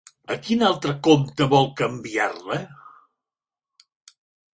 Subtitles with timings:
[0.35, 2.57] A quin altre compte vol canviar-la?